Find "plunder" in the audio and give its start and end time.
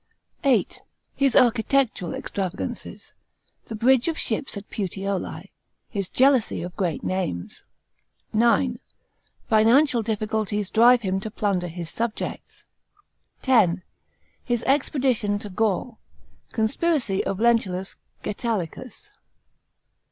11.29-11.67